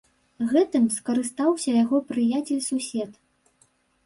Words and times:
Гэтым 0.53 0.87
скарыстаўся 0.95 1.69
яго 1.83 2.01
прыяцель-сусед. 2.09 3.11